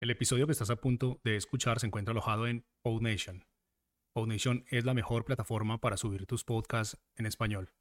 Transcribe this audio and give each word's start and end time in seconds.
El 0.00 0.08
episodio 0.08 0.46
que 0.46 0.52
estás 0.52 0.70
a 0.70 0.76
punto 0.76 1.20
de 1.24 1.36
escuchar 1.36 1.78
se 1.78 1.86
encuentra 1.86 2.12
alojado 2.12 2.46
en 2.46 2.64
PodNation. 2.80 3.44
PodNation 4.14 4.64
es 4.70 4.86
la 4.86 4.94
mejor 4.94 5.26
plataforma 5.26 5.78
para 5.78 5.98
subir 5.98 6.24
tus 6.24 6.42
podcasts 6.42 6.96
en 7.16 7.26
español. 7.26 7.74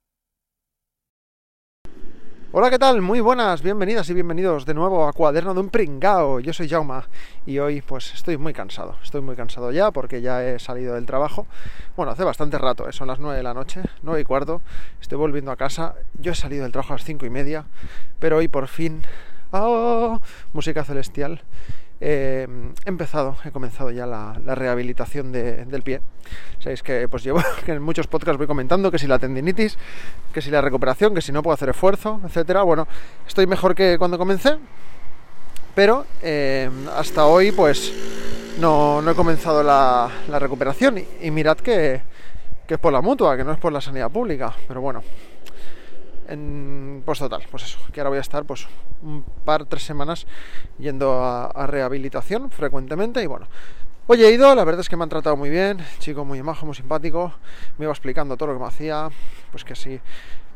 Hola, 2.53 2.69
¿qué 2.69 2.77
tal? 2.77 3.01
Muy 3.01 3.21
buenas, 3.21 3.61
bienvenidas 3.61 4.09
y 4.09 4.13
bienvenidos 4.13 4.65
de 4.65 4.73
nuevo 4.73 5.07
a 5.07 5.13
Cuaderno 5.13 5.53
de 5.53 5.61
un 5.61 5.69
Pringao. 5.69 6.41
Yo 6.41 6.51
soy 6.51 6.67
Jauma 6.67 7.07
y 7.45 7.59
hoy 7.59 7.81
pues 7.81 8.13
estoy 8.13 8.35
muy 8.35 8.51
cansado. 8.51 8.97
Estoy 9.01 9.21
muy 9.21 9.37
cansado 9.37 9.71
ya 9.71 9.91
porque 9.91 10.21
ya 10.21 10.43
he 10.43 10.59
salido 10.59 10.95
del 10.95 11.05
trabajo. 11.05 11.47
Bueno, 11.95 12.11
hace 12.11 12.25
bastante 12.25 12.57
rato, 12.57 12.89
¿eh? 12.89 12.91
son 12.91 13.07
las 13.07 13.19
9 13.19 13.37
de 13.37 13.43
la 13.43 13.53
noche, 13.53 13.81
9 14.03 14.19
y 14.19 14.23
cuarto. 14.25 14.61
Estoy 14.99 15.17
volviendo 15.17 15.49
a 15.51 15.55
casa. 15.55 15.95
Yo 16.19 16.33
he 16.33 16.35
salido 16.35 16.63
del 16.63 16.73
trabajo 16.73 16.91
a 16.91 16.97
las 16.97 17.05
5 17.05 17.25
y 17.25 17.29
media, 17.29 17.63
pero 18.19 18.35
hoy 18.35 18.49
por 18.49 18.67
fin... 18.67 19.01
¡Oh! 19.53 20.19
Música 20.51 20.83
celestial 20.83 21.41
he 22.01 22.47
empezado, 22.85 23.37
he 23.45 23.51
comenzado 23.51 23.91
ya 23.91 24.07
la, 24.07 24.33
rehabilitación 24.55 25.31
del 25.31 25.81
pie. 25.83 26.01
Sabéis 26.59 26.81
que 26.81 27.07
pues 27.07 27.23
llevo 27.23 27.41
en 27.67 27.81
muchos 27.81 28.07
podcasts 28.07 28.37
voy 28.37 28.47
comentando 28.47 28.91
que 28.91 28.97
si 28.97 29.05
la 29.05 29.19
tendinitis, 29.19 29.77
que 30.33 30.41
si 30.41 30.49
la 30.49 30.61
recuperación, 30.61 31.13
que 31.13 31.21
si 31.21 31.31
no 31.31 31.43
puedo 31.43 31.53
hacer 31.53 31.69
esfuerzo, 31.69 32.19
etcétera. 32.25 32.63
Bueno, 32.63 32.87
estoy 33.27 33.45
mejor 33.45 33.75
que 33.75 33.99
cuando 33.99 34.17
comencé, 34.17 34.57
pero 35.75 36.05
em, 36.23 36.89
hasta 36.89 37.25
hoy 37.27 37.51
pues 37.51 37.93
no, 38.59 39.07
he 39.09 39.13
comenzado 39.13 39.61
la, 39.61 40.09
recuperación 40.39 40.97
y, 41.21 41.29
mirad 41.29 41.57
que, 41.57 42.01
que 42.67 42.73
es 42.73 42.79
por 42.79 42.91
la 42.91 43.01
mutua, 43.01 43.37
que 43.37 43.43
no 43.43 43.51
es 43.51 43.59
por 43.59 43.71
la 43.71 43.79
sanidad 43.79 44.09
pública, 44.09 44.53
pero 44.67 44.81
bueno, 44.81 45.03
pues 47.05 47.19
total, 47.19 47.43
pues 47.49 47.63
eso, 47.63 47.79
que 47.91 47.99
ahora 47.99 48.09
voy 48.09 48.17
a 48.17 48.21
estar 48.21 48.45
pues 48.45 48.67
un 49.01 49.23
par, 49.43 49.65
tres 49.65 49.83
semanas 49.83 50.25
yendo 50.79 51.23
a, 51.23 51.67
rehabilitación 51.67 52.51
frecuentemente 52.51 53.21
y 53.23 53.27
bueno, 53.27 53.47
Hoy 54.07 54.23
he 54.23 54.31
ido, 54.31 54.53
la 54.55 54.65
verdad 54.65 54.81
es 54.81 54.89
que 54.89 54.97
me 54.97 55.03
han 55.03 55.09
tratado 55.09 55.37
muy 55.37 55.49
bien, 55.49 55.77
chico 55.99 56.25
muy 56.25 56.41
majo, 56.43 56.65
muy 56.65 56.75
simpático, 56.75 57.33
me 57.77 57.85
iba 57.85 57.93
explicando 57.93 58.35
todo 58.35 58.47
lo 58.47 58.55
que 58.55 58.59
me 58.59 58.67
hacía, 58.67 59.09
pues 59.51 59.63
que 59.63 59.75
si 59.75 60.01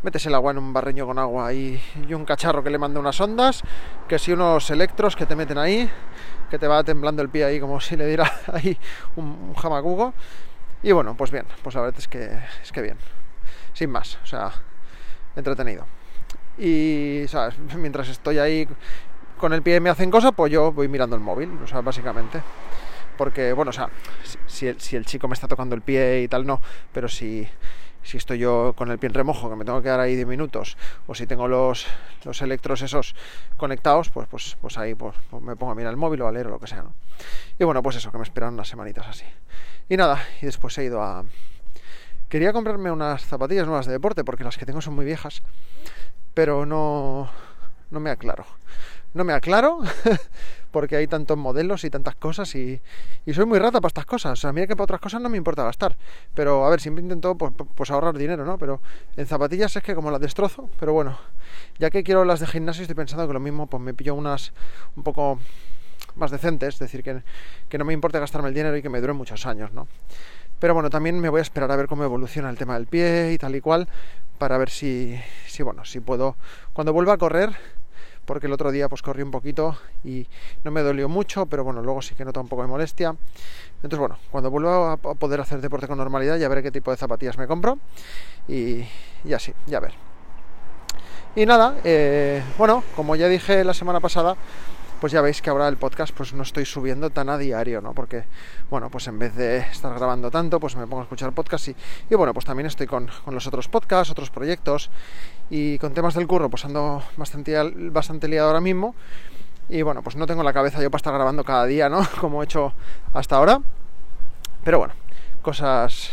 metes 0.02 0.26
el 0.26 0.36
agua 0.36 0.52
en 0.52 0.58
un 0.58 0.74
barreño 0.74 1.06
con 1.06 1.20
agua 1.20 1.54
y, 1.54 1.80
y 2.08 2.14
un 2.14 2.26
cacharro 2.26 2.64
que 2.64 2.70
le 2.70 2.78
manda 2.78 3.00
unas 3.00 3.22
ondas, 3.22 3.62
que 4.10 4.20
si 4.20 4.34
unos 4.34 4.70
electros 4.72 5.16
que 5.16 5.26
te 5.26 5.36
meten 5.36 5.58
ahí, 5.58 5.90
que 6.50 6.60
te 6.60 6.68
va 6.68 6.84
temblando 6.84 7.22
el 7.22 7.30
pie 7.30 7.46
ahí 7.46 7.60
como 7.60 7.80
si 7.80 7.96
le 7.96 8.08
diera 8.08 8.30
ahí 8.52 8.78
un, 9.16 9.26
un 9.26 9.54
jamacugo, 9.54 10.14
y 10.84 10.92
bueno, 10.92 11.16
pues 11.16 11.32
bien, 11.32 11.46
pues 11.64 11.76
la 11.76 11.82
verdad 11.82 12.00
es 12.00 12.08
que, 12.08 12.38
es 12.62 12.72
que 12.72 12.82
bien, 12.82 12.98
sin 13.74 13.90
más, 13.90 14.18
o 14.24 14.26
sea, 14.26 14.52
entretenido. 15.36 15.86
Y. 16.58 17.26
Mientras 17.78 18.10
estoy 18.10 18.40
ahí 18.40 18.68
con 19.38 19.54
el 19.54 19.62
pie 19.62 19.78
y 19.78 19.80
me 19.80 19.90
hacen 19.90 20.10
cosas, 20.10 20.32
pues 20.36 20.52
yo 20.52 20.72
voy 20.72 20.88
mirando 20.88 21.16
el 21.16 21.22
móvil, 21.22 21.52
o 21.64 21.68
sea, 21.68 21.82
básicamente. 21.82 22.42
Porque, 23.18 23.54
bueno, 23.54 23.70
o 23.70 23.74
sea, 23.74 23.90
si 24.48 24.68
el, 24.68 24.80
si 24.80 24.96
el 24.96 25.06
chico 25.06 25.28
me 25.28 25.34
está 25.34 25.48
tocando 25.48 25.76
el 25.76 25.82
pie 25.82 26.22
y 26.22 26.28
tal, 26.28 26.46
no, 26.46 26.62
pero 26.92 27.08
si, 27.08 27.48
si 28.04 28.18
estoy 28.18 28.40
yo 28.40 28.74
con 28.76 28.92
el 28.92 29.00
pie 29.00 29.08
en 29.08 29.14
remojo, 29.14 29.50
que 29.50 29.56
me 29.56 29.66
tengo 29.66 29.80
que 29.80 29.86
quedar 29.86 30.00
ahí 30.00 30.16
10 30.16 30.28
minutos, 30.28 30.78
o 31.08 31.16
si 31.16 31.26
tengo 31.26 31.48
los, 31.48 31.88
los 32.24 32.42
electros 32.42 32.82
esos 32.82 33.16
conectados, 33.58 34.10
pues, 34.10 34.28
pues, 34.28 34.58
pues 34.60 34.78
ahí 34.78 34.96
pues, 34.96 35.16
pues 35.30 35.42
me 35.42 35.56
pongo 35.56 35.72
a 35.72 35.76
mirar 35.76 35.92
el 35.92 35.98
móvil 35.98 36.22
o 36.22 36.28
a 36.28 36.32
leer 36.32 36.48
o 36.48 36.52
lo 36.52 36.60
que 36.60 36.68
sea. 36.68 36.86
Y 37.58 37.64
bueno, 37.64 37.82
pues 37.82 37.96
eso, 37.96 38.12
que 38.12 38.18
me 38.18 38.24
esperan 38.24 38.54
unas 38.54 38.68
semanitas 38.68 39.08
así. 39.08 39.26
Y 39.90 39.98
nada, 39.98 40.22
y 40.42 40.46
después 40.46 40.78
he 40.78 40.84
ido 40.84 41.02
a, 41.02 41.24
Quería 42.30 42.54
comprarme 42.54 42.92
unas 42.92 43.24
zapatillas 43.26 43.68
nuevas 43.68 43.86
de 43.86 43.94
deporte 43.94 44.24
porque 44.24 44.44
las 44.44 44.58
que 44.58 44.66
tengo 44.66 44.82
son 44.82 44.96
muy 44.96 45.06
viejas, 45.06 45.44
pero 46.34 46.66
no, 46.66 47.30
no 47.92 48.00
me 48.00 48.10
aclaro. 48.10 48.46
No 49.14 49.24
me 49.24 49.32
aclaro 49.32 49.80
porque 50.72 50.98
hay 50.98 51.08
tantos 51.08 51.38
modelos 51.38 51.86
y 51.86 51.90
tantas 51.90 52.16
cosas 52.16 52.54
y, 52.56 52.82
soy 53.34 53.46
muy 53.46 53.60
rata 53.60 53.80
para 53.80 53.88
estas 53.88 54.06
cosas. 54.06 54.34
O 54.34 54.36
sea, 54.36 54.52
mira 54.52 54.68
que 54.68 54.76
para 54.76 54.84
otras 54.86 55.00
cosas 55.00 55.22
no 55.22 55.30
me 55.30 55.38
importa 55.38 55.64
gastar. 55.64 55.96
Pero 56.34 56.66
a 56.66 56.70
ver, 56.70 56.82
siempre 56.82 57.02
intento 57.02 57.36
pues, 57.38 57.54
pues, 57.76 57.92
ahorrar 57.92 58.18
dinero, 58.18 58.44
¿no? 58.44 58.58
Pero 58.58 58.82
en 59.16 59.26
zapatillas 59.26 59.74
es 59.76 59.84
que 59.84 59.96
como 59.96 60.12
las 60.12 60.20
destrozo, 60.20 60.70
pero 60.80 60.92
bueno, 60.92 61.18
ya 61.80 61.90
que 61.90 62.04
quiero 62.04 62.26
las 62.26 62.42
de 62.42 62.48
gimnasio 62.48 62.82
estoy 62.82 62.96
pensando 62.96 63.26
que 63.28 63.34
lo 63.34 63.40
mismo 63.40 63.68
pues 63.68 63.82
me 63.82 63.94
pillo 63.94 64.16
unas 64.16 64.52
un 64.98 65.04
poco 65.04 65.40
más 66.16 66.32
decentes, 66.32 66.74
es 66.74 66.80
decir, 66.80 67.04
que, 67.04 67.24
que 67.70 67.78
no 67.78 67.86
me 67.86 67.94
importe 67.94 68.20
gastarme 68.20 68.50
el 68.50 68.56
dinero 68.56 68.76
y 68.76 68.82
que 68.82 68.90
me 68.90 69.00
duren 69.00 69.16
muchos 69.16 69.46
años, 69.46 69.72
¿no? 69.74 69.88
Pero 70.60 70.74
bueno, 70.74 70.90
también 70.90 71.20
me 71.20 71.30
voy 71.30 71.40
a 71.40 71.42
esperar 71.42 71.72
a 71.72 71.76
ver 71.76 71.88
cómo 71.88 72.04
evoluciona 72.04 72.50
el 72.50 72.58
tema 72.58 72.76
del 72.76 72.88
pie 72.88 73.34
y 73.34 73.38
tal 73.38 73.56
y 73.56 73.62
cual, 73.62 73.88
para 74.38 74.58
ver 74.58 74.70
si, 74.70 75.20
si 75.48 75.64
bueno, 75.64 75.86
si 75.86 76.00
puedo, 76.00 76.36
cuando 76.74 76.94
vuelva 76.94 77.14
a 77.14 77.18
correr, 77.18 77.56
porque 78.26 78.48
el 78.48 78.54
otro 78.54 78.72
día 78.72 78.90
pues 78.90 79.02
corrí 79.02 79.22
un 79.22 79.32
poquito 79.32 79.78
y 80.04 80.28
no 80.64 80.72
me 80.72 80.82
dolió 80.82 81.08
mucho, 81.08 81.46
pero 81.46 81.64
bueno, 81.64 81.82
luego 81.82 82.02
sí 82.02 82.16
que 82.16 82.26
noto 82.26 82.42
un 82.42 82.48
poco 82.48 82.64
de 82.64 82.68
molestia. 82.68 83.16
Entonces 83.76 84.00
bueno, 84.00 84.18
cuando 84.32 84.50
vuelva 84.50 84.94
a 84.94 84.98
poder 84.98 85.42
hacer 85.42 85.62
deporte 85.62 85.88
con 85.88 85.98
normalidad, 85.98 86.38
ya 86.38 86.48
veré 86.50 86.64
qué 86.64 86.72
tipo 86.72 86.92
de 86.92 86.98
zapatillas 86.98 87.38
me 87.38 87.48
compro 87.48 87.78
y, 88.48 88.84
y 89.24 89.34
así, 89.34 89.54
ya 89.68 89.80
ver. 89.80 89.94
Y 91.36 91.46
nada, 91.46 91.76
eh, 91.84 92.42
bueno, 92.58 92.84
como 92.96 93.16
ya 93.16 93.28
dije 93.28 93.64
la 93.64 93.74
semana 93.74 94.00
pasada, 94.00 94.36
pues 95.00 95.14
ya 95.14 95.22
veis 95.22 95.42
que 95.42 95.50
ahora 95.50 95.68
el 95.68 95.78
podcast 95.78 96.16
pues 96.16 96.34
no 96.34 96.44
estoy 96.44 96.66
subiendo 96.66 97.10
tan 97.10 97.30
a 97.30 97.38
diario, 97.38 97.82
¿no? 97.82 97.94
Porque, 97.94 98.26
bueno, 98.70 98.90
pues 98.90 99.08
en 99.08 99.20
vez 99.20 99.36
de 99.36 99.58
estar 99.58 99.94
grabando 99.94 100.32
tanto, 100.32 100.60
pues 100.60 100.76
me 100.76 100.88
pongo 100.88 101.02
a 101.02 101.04
escuchar 101.04 101.32
podcast 101.34 101.68
y, 101.70 101.76
y 102.10 102.16
bueno, 102.16 102.34
pues 102.34 102.46
también 102.46 102.68
estoy 102.68 102.88
con, 102.88 103.10
los 103.28 103.48
otros 103.48 103.68
podcasts, 103.68 104.12
otros 104.12 104.30
proyectos 104.30 104.90
y 105.50 105.78
con 105.80 105.94
temas 105.94 106.14
del 106.16 106.28
curro, 106.28 106.50
pues 106.50 106.66
ando 106.66 107.04
bastante, 107.18 107.56
bastante 107.90 108.28
liado 108.28 108.48
ahora 108.48 108.62
mismo 108.62 108.96
y 109.70 109.82
bueno, 109.82 110.02
pues 110.04 110.16
no 110.16 110.28
tengo 110.28 110.44
la 110.44 110.54
cabeza 110.54 110.82
yo 110.82 110.92
para 110.92 111.00
estar 111.00 111.14
grabando 111.14 111.44
cada 111.44 111.66
día, 111.66 111.90
¿no? 111.90 112.06
Como 112.20 112.42
he 112.42 112.46
hecho 112.46 112.74
hasta 113.14 113.38
ahora. 113.38 113.62
Pero 114.64 114.80
bueno, 114.80 114.94
cosas 115.42 116.12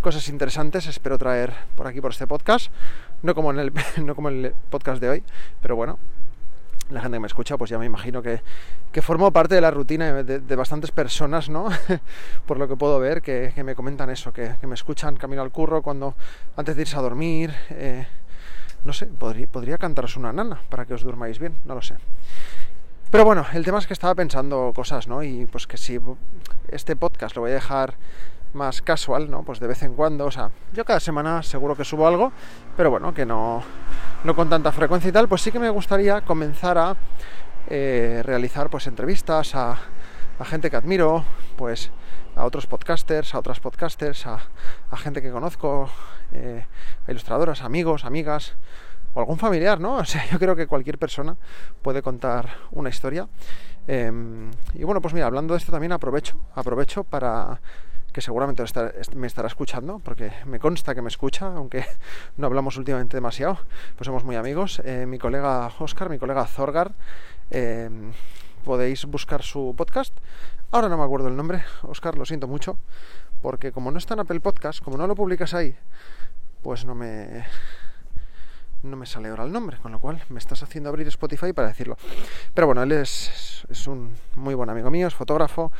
cosas 0.00 0.28
interesantes 0.28 0.86
espero 0.86 1.18
traer 1.18 1.52
por 1.76 1.86
aquí 1.86 2.00
por 2.00 2.12
este 2.12 2.26
podcast, 2.26 2.72
no 3.22 3.34
como 3.34 3.50
en 3.50 3.58
el 3.58 3.72
no 4.04 4.14
como 4.14 4.30
en 4.30 4.46
el 4.46 4.54
podcast 4.70 5.00
de 5.00 5.10
hoy, 5.10 5.24
pero 5.60 5.76
bueno, 5.76 5.98
la 6.90 7.00
gente 7.00 7.16
que 7.16 7.20
me 7.20 7.26
escucha, 7.26 7.56
pues 7.56 7.70
ya 7.70 7.78
me 7.78 7.86
imagino 7.86 8.22
que, 8.22 8.42
que 8.92 9.02
formo 9.02 9.30
parte 9.30 9.54
de 9.54 9.60
la 9.60 9.70
rutina 9.70 10.22
de, 10.22 10.56
bastantes 10.56 10.90
personas, 10.90 11.48
¿no? 11.48 11.68
Por 12.46 12.58
lo 12.58 12.68
que 12.68 12.76
puedo 12.76 12.98
ver, 12.98 13.22
que, 13.22 13.52
me 13.64 13.74
comentan 13.74 14.10
eso, 14.10 14.32
que, 14.32 14.54
me 14.62 14.74
escuchan 14.74 15.16
camino 15.16 15.42
al 15.42 15.50
curro 15.50 15.82
cuando 15.82 16.14
antes 16.56 16.76
de 16.76 16.82
irse 16.82 16.96
a 16.96 17.00
dormir. 17.00 17.54
Eh, 17.70 18.06
no 18.84 18.92
sé, 18.92 19.06
podría, 19.06 19.46
podría 19.46 19.78
cantaros 19.78 20.16
una 20.16 20.32
nana 20.32 20.60
para 20.70 20.86
que 20.86 20.94
os 20.94 21.02
durmáis 21.02 21.38
bien, 21.38 21.54
no 21.64 21.74
lo 21.74 21.82
sé. 21.82 21.96
Pero 23.10 23.24
bueno, 23.24 23.44
el 23.52 23.64
tema 23.64 23.78
es 23.78 23.86
que 23.86 23.92
estaba 23.92 24.14
pensando 24.14 24.72
cosas, 24.74 25.08
¿no? 25.08 25.22
Y 25.22 25.46
pues 25.46 25.66
que 25.66 25.76
si 25.76 25.98
este 26.68 26.94
podcast 26.94 27.34
lo 27.34 27.42
voy 27.42 27.50
a 27.50 27.54
dejar 27.54 27.94
más 28.52 28.82
casual, 28.82 29.30
¿no? 29.30 29.42
Pues 29.42 29.60
de 29.60 29.66
vez 29.66 29.82
en 29.82 29.94
cuando, 29.94 30.26
o 30.26 30.30
sea, 30.30 30.50
yo 30.72 30.84
cada 30.84 31.00
semana 31.00 31.42
seguro 31.42 31.76
que 31.76 31.84
subo 31.84 32.06
algo, 32.06 32.32
pero 32.76 32.90
bueno, 32.90 33.14
que 33.14 33.26
no, 33.26 33.62
no 34.24 34.34
con 34.34 34.48
tanta 34.48 34.72
frecuencia 34.72 35.08
y 35.08 35.12
tal, 35.12 35.28
pues 35.28 35.42
sí 35.42 35.52
que 35.52 35.58
me 35.58 35.70
gustaría 35.70 36.20
comenzar 36.22 36.78
a 36.78 36.96
eh, 37.68 38.22
realizar 38.24 38.70
pues 38.70 38.86
entrevistas 38.86 39.54
a, 39.54 39.78
gente 40.44 40.70
que 40.70 40.76
admiro, 40.76 41.24
pues 41.56 41.90
a 42.34 42.44
otros 42.46 42.66
podcasters, 42.66 43.34
a 43.34 43.38
otras 43.38 43.60
podcasters, 43.60 44.26
a, 44.26 44.40
gente 44.96 45.20
que 45.20 45.30
conozco, 45.30 45.90
eh, 46.32 46.64
a 47.06 47.10
ilustradoras, 47.10 47.62
amigos, 47.62 48.04
amigas 48.04 48.54
o 49.14 49.20
algún 49.20 49.38
familiar, 49.38 49.80
¿no? 49.80 49.96
O 49.98 50.04
sea, 50.04 50.26
yo 50.30 50.38
creo 50.38 50.56
que 50.56 50.66
cualquier 50.66 50.98
persona 50.98 51.36
puede 51.82 52.02
contar 52.02 52.48
una 52.70 52.88
historia. 52.88 53.28
Em, 53.86 54.50
y 54.74 54.84
bueno, 54.84 55.00
pues 55.00 55.14
mira, 55.14 55.26
hablando 55.26 55.54
de 55.54 55.58
esto 55.58 55.72
también 55.72 55.92
aprovecho, 55.92 56.38
aprovecho 56.54 57.04
para 57.04 57.60
que 58.12 58.20
seguramente 58.20 58.64
me 59.14 59.26
estará 59.26 59.48
escuchando, 59.48 60.00
porque 60.00 60.32
me 60.46 60.58
consta 60.58 60.94
que 60.94 61.02
me 61.02 61.08
escucha, 61.08 61.46
aunque 61.46 61.84
no 62.36 62.46
hablamos 62.46 62.76
últimamente 62.76 63.16
demasiado, 63.16 63.58
pues 63.96 64.06
somos 64.06 64.24
muy 64.24 64.36
amigos. 64.36 64.80
Eh, 64.84 65.06
mi 65.06 65.18
colega 65.18 65.70
Oscar, 65.78 66.10
mi 66.10 66.18
colega 66.18 66.46
Zorgar, 66.46 66.92
em, 67.50 68.12
podéis 68.64 69.04
buscar 69.06 69.42
su 69.42 69.74
podcast. 69.76 70.14
Ahora 70.70 70.88
no 70.88 70.96
me 70.96 71.04
acuerdo 71.04 71.28
el 71.28 71.36
nombre, 71.36 71.64
Oscar, 71.82 72.16
lo 72.16 72.24
siento 72.24 72.46
mucho, 72.46 72.78
porque 73.42 73.72
como 73.72 73.90
no 73.90 73.98
está 73.98 74.14
en 74.14 74.20
Apple 74.20 74.40
Podcast, 74.40 74.82
como 74.82 74.96
no 74.96 75.06
lo 75.06 75.14
publicas 75.14 75.54
ahí, 75.54 75.76
pues 76.62 76.84
no 76.84 76.94
me 76.94 77.44
no 78.82 78.96
me 78.96 79.06
sale 79.06 79.28
ahora 79.28 79.44
el 79.44 79.52
nombre, 79.52 79.76
con 79.78 79.92
lo 79.92 79.98
cual 79.98 80.22
me 80.30 80.38
estás 80.38 80.62
haciendo 80.62 80.88
abrir 80.88 81.06
Spotify 81.08 81.52
para 81.52 81.68
decirlo. 81.68 81.96
Pero 82.54 82.66
bueno, 82.66 82.82
él 82.82 82.92
es, 82.92 83.66
es 83.68 83.86
un 83.86 84.14
muy 84.36 84.54
buen 84.54 84.70
amigo 84.70 84.90
mío, 84.90 85.06
es 85.06 85.14
fotógrafo, 85.14 85.70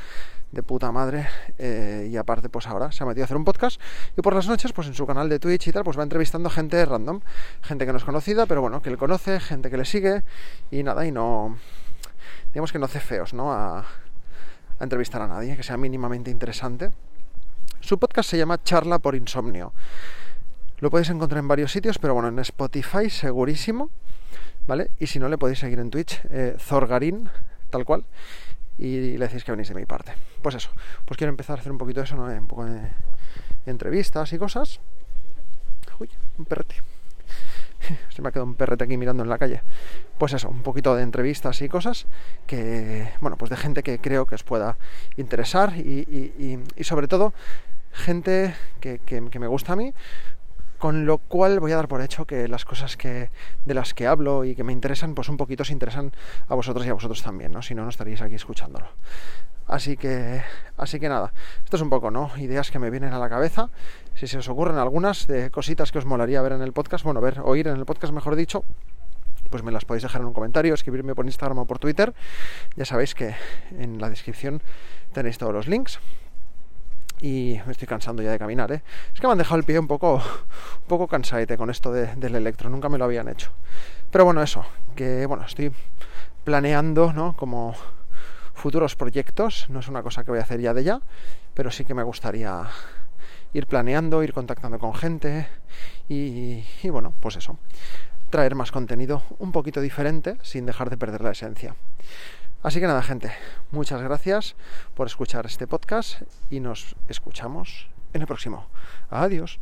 de 0.53 0.63
puta 0.63 0.91
madre 0.91 1.29
eh, 1.59 2.09
y 2.11 2.17
aparte 2.17 2.49
pues 2.49 2.67
ahora 2.67 2.91
se 2.91 3.05
ha 3.05 3.07
metido 3.07 3.23
a 3.23 3.27
hacer 3.27 3.37
un 3.37 3.45
podcast 3.45 3.81
y 4.17 4.21
por 4.21 4.35
las 4.35 4.49
noches 4.49 4.73
pues 4.73 4.89
en 4.89 4.95
su 4.95 5.07
canal 5.07 5.29
de 5.29 5.39
Twitch 5.39 5.69
y 5.69 5.73
tal 5.73 5.85
pues 5.85 5.99
va 5.99 6.03
entrevistando 6.03 6.51
gente 6.51 6.85
random, 6.85 7.21
gente 7.63 7.87
que 7.87 7.93
no 7.93 7.99
es 7.99 8.05
conocida 8.05 8.47
pero 8.47 8.61
bueno, 8.61 8.83
que 8.83 8.91
le 8.91 8.97
conoce, 8.97 9.39
gente 9.41 9.71
que 9.71 9.77
le 9.77 9.85
sigue 9.85 10.23
y 10.71 10.83
nada, 10.83 11.07
y 11.07 11.13
no 11.13 11.57
digamos 12.53 12.73
que 12.73 12.79
no 12.79 12.87
hace 12.87 13.01
feos, 13.01 13.33
¿no? 13.35 13.53
A, 13.53 13.85
entrevistar 14.81 15.21
a 15.21 15.29
nadie, 15.29 15.59
que 15.59 15.63
sea 15.63 15.77
mínimamente 15.77 16.31
interesante 16.31 16.91
Su 17.81 17.99
podcast 17.99 18.31
se 18.31 18.39
llama 18.39 18.63
Charla 18.63 18.99
por 18.99 19.15
Insomnio. 19.15 19.75
Lo 20.79 20.91
podéis 20.91 21.11
encontrar 21.11 21.41
en 21.41 21.49
varios 21.49 21.71
sitios, 21.71 21.99
pero 21.99 22.15
bueno, 22.15 22.29
en 22.29 22.39
Spotify 22.39 23.11
segurísimo, 23.11 23.91
¿vale? 24.67 24.91
Y 24.99 25.07
si 25.07 25.19
no, 25.19 25.29
le 25.29 25.37
podéis 25.37 25.59
seguir 25.59 25.79
en 25.79 25.91
Twitch, 25.91 26.23
eh, 26.31 26.57
Zorgarín, 26.59 27.29
tal 27.69 27.85
cual, 27.85 28.05
y 28.81 29.19
le 29.19 29.29
decís 29.29 29.45
que 29.45 29.53
venís 29.53 29.69
de 29.69 29.75
mi 29.75 29.85
parte. 29.85 30.15
Pues 30.41 30.55
eso, 30.55 30.71
pues 31.05 31.19
quiero 31.19 31.31
empezar 31.31 31.59
a 31.59 31.61
hacer 31.61 31.71
un 31.71 31.79
poquito 31.79 32.01
de 32.01 32.07
eso, 32.07 32.17
¿no? 32.17 32.25
Un 32.25 32.47
poco 32.47 32.65
de 32.65 32.81
entrevistas 33.67 34.33
y 34.33 34.39
cosas. 34.39 34.81
Uy, 35.99 36.09
un 36.39 36.47
perrete. 36.47 36.77
Se 38.09 38.23
me 38.23 38.29
ha 38.29 38.33
quedado 38.33 38.47
un 38.47 38.55
perrete 38.55 38.85
aquí 38.85 38.97
mirando 38.97 39.23
en 39.23 39.29
la 39.29 39.37
calle. 39.37 39.63
Pues 40.17 40.33
eso, 40.33 40.49
un 40.49 40.63
poquito 40.63 40.97
de 40.97 41.03
entrevistas 41.03 41.61
y 41.61 41.69
cosas 41.69 42.07
que, 42.47 43.11
bueno, 43.21 43.37
pues 43.37 43.51
de 43.51 43.59
gente 43.59 43.83
que 43.83 43.99
creo 43.99 44.25
que 44.25 44.35
os 44.35 44.45
pueda 44.45 44.79
interesar 45.19 45.77
y, 45.77 46.59
sobre 46.81 47.07
todo 47.07 47.35
gente 47.93 48.55
que, 48.81 49.21
me 49.39 49.47
gusta 49.47 49.75
a 49.75 49.77
mí, 49.77 49.93
con 50.81 51.05
lo 51.05 51.19
cual 51.19 51.61
voy 51.61 51.73
a 51.73 51.77
dar 51.77 51.89
por 51.89 52.01
hecho 52.01 52.25
que 52.25 52.49
las 52.49 52.65
cosas 52.65 52.97
que 52.97 53.31
de 53.67 53.75
las 53.75 53.93
que 53.93 54.07
hablo 54.07 54.45
y 54.45 54.57
que 54.57 54.65
me 54.65 54.73
interesan, 54.73 55.15
pues 55.15 55.29
un 55.29 55.37
poquito 55.37 55.63
os 55.63 55.71
interesan 55.71 56.11
a 56.49 56.55
vosotros 56.55 56.87
y 56.87 56.89
a 56.89 56.95
vosotros 56.95 57.23
también, 57.23 57.53
¿no? 57.53 57.61
Si 57.61 57.75
no, 57.75 57.85
no 57.85 57.91
estaríais 57.91 58.23
aquí 58.23 58.35
escuchándolo. 58.35 58.87
Así 59.67 59.99
que, 59.99 60.43
así 60.79 60.99
que 60.99 61.11
nada, 61.11 61.35
esto 61.63 61.77
es 61.77 61.83
un 61.83 61.91
poco, 61.91 62.11
¿no? 62.11 62.33
Ideas 62.39 62.71
que 62.71 62.79
me 62.79 62.89
vienen 62.89 63.13
a 63.13 63.19
la 63.19 63.29
cabeza. 63.29 63.69
Si 64.15 64.27
se 64.27 64.39
os 64.39 64.49
ocurren 64.49 64.79
algunas 64.79 65.27
de 65.27 65.51
cositas 65.51 65.93
que 65.93 65.99
os 65.99 66.07
molaría 66.07 66.41
ver 66.41 66.53
en 66.53 66.63
el 66.63 66.73
podcast, 66.73 67.05
bueno, 67.05 67.21
ver, 67.21 67.41
oír 67.45 67.69
en 67.69 67.77
el 67.77 67.85
podcast, 67.85 68.15
mejor 68.15 68.35
dicho, 68.35 68.65
pues 69.51 69.63
me 69.63 69.73
las 69.73 69.85
podéis 69.85 70.03
dejar 70.03 70.23
en 70.23 70.29
un 70.29 70.33
comentario, 70.33 70.73
escribirme 70.73 71.15
por 71.15 71.27
Instagram 71.27 71.59
o 71.59 71.67
por 71.67 71.79
Twitter. 71.79 72.15
Ya 72.75 72.87
sabéis 72.87 73.15
que 73.15 73.37
en 73.79 74.01
la 74.01 74.09
descripción 74.09 74.63
tenéis 75.13 75.37
todos 75.37 75.53
los 75.53 75.69
links. 75.69 76.01
Y 77.23 77.61
me 77.67 77.73
estoy 77.73 77.87
cansando 77.87 78.23
ya 78.23 78.31
de 78.31 78.39
caminar, 78.39 78.73
¿eh? 78.73 78.83
Es 79.13 79.21
que 79.21 79.27
me 79.27 79.33
han 79.33 79.39
dejado 79.39 79.57
el 79.57 79.65
pie 79.65 79.79
un 79.79 79.87
poco, 79.87 80.15
un 80.15 80.89
poco 80.89 81.07
cansadete 81.07 81.57
con 81.57 81.69
esto 81.69 81.93
del 81.93 82.35
electro, 82.35 82.71
nunca 82.71 82.89
me 82.89 82.97
lo 82.97 83.05
habían 83.05 83.29
hecho. 83.29 83.51
Pero 84.11 84.25
bueno, 84.25 84.43
eso, 84.43 84.65
que 84.97 85.27
bueno, 85.27 85.45
estoy 85.45 85.73
planeando, 86.45 87.13
¿no? 87.13 87.37
Como 87.37 87.75
futuros 88.55 88.97
proyectos. 88.97 89.67
No 89.69 89.81
es 89.81 89.89
una 89.89 90.03
cosa 90.03 90.25
que 90.25 90.31
voy 90.31 90.41
a 90.41 90.43
hacer 90.43 90.61
ya 90.61 90.75
de 90.75 90.85
ya, 90.85 91.01
pero 91.55 91.71
sí 91.71 91.85
que 91.85 91.95
me 91.95 92.03
gustaría 92.03 92.65
ir 93.53 93.67
planeando, 93.67 94.23
ir 94.23 94.33
contactando 94.33 94.79
con 94.79 94.95
gente 94.95 95.49
y, 96.09 96.63
bueno, 96.85 97.13
pues 97.21 97.37
eso, 97.37 97.59
traer 98.31 98.55
más 98.55 98.71
contenido 98.71 99.23
un 99.39 99.53
poquito 99.53 99.81
diferente 99.81 100.37
sin 100.43 100.67
dejar 100.67 100.89
de 100.89 100.97
perder 100.97 101.21
la 101.23 101.33
esencia. 101.33 101.75
Así 102.63 102.79
que 102.79 102.87
nada, 102.87 103.03
gente, 103.03 103.33
muchas 103.71 104.03
gracias 104.03 104.55
por 104.95 105.07
escuchar 105.07 105.47
este 105.47 105.67
podcast 105.67 106.23
y 106.51 106.61
nos 106.61 106.95
escuchamos 107.09 107.89
en 108.13 108.21
el 108.21 108.27
próximo. 108.27 108.67
Adiós. 109.09 109.59